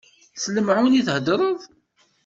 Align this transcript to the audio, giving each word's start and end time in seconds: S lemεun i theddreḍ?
S 0.41 0.43
lemεun 0.53 0.97
i 0.99 1.01
theddreḍ? 1.07 1.59